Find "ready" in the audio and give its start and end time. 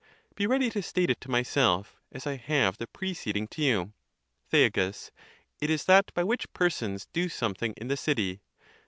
0.47-0.71